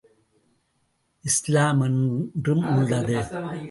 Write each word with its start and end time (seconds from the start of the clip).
இஸ்லாம் 1.25 1.81
என்றும் 1.81 2.63
உள்ளது. 2.77 3.19